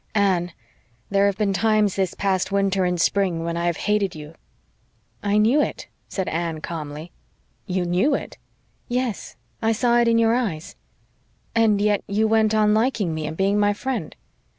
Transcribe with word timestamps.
Anne, 0.15 0.51
there 1.11 1.27
have 1.27 1.37
been 1.37 1.53
times 1.53 1.95
this 1.95 2.15
past 2.15 2.51
winter 2.51 2.85
and 2.85 2.99
spring 2.99 3.43
when 3.43 3.55
I 3.55 3.67
have 3.67 3.77
HATED 3.77 4.15
you." 4.15 4.33
"I 5.21 5.37
KNEW 5.37 5.61
it," 5.61 5.89
said 6.09 6.27
Anne 6.27 6.59
calmly. 6.59 7.11
"You 7.67 7.85
KNEW 7.85 8.15
it?" 8.15 8.39
"Yes, 8.87 9.35
I 9.61 9.73
saw 9.73 9.99
it 9.99 10.07
in 10.07 10.17
your 10.17 10.33
eyes." 10.33 10.75
"And 11.53 11.79
yet 11.79 12.03
you 12.07 12.27
went 12.27 12.55
on 12.55 12.73
liking 12.73 13.13
me 13.13 13.27
and 13.27 13.37
being 13.37 13.59
my 13.59 13.73
friend." 13.73 14.15